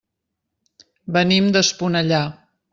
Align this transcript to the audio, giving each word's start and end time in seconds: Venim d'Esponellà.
Venim 1.19 1.53
d'Esponellà. 1.57 2.27